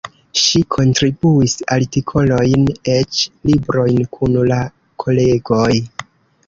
[0.43, 2.65] Ŝi kontribuis artikolojn,
[2.95, 4.61] eĉ librojn kun la
[5.07, 5.71] kolegoj.